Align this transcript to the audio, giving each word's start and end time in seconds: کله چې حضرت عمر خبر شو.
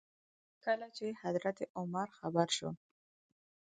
کله 0.63 0.87
چې 0.97 1.05
حضرت 1.23 1.57
عمر 1.79 2.07
خبر 2.17 2.47
شو. 2.57 2.69